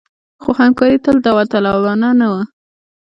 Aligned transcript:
خو 0.41 0.49
همکاري 0.61 0.97
تل 1.05 1.15
داوطلبانه 1.25 2.09
نه 2.19 2.27
وه. 2.31 2.41